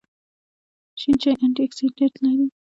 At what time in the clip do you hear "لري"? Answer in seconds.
2.23-2.47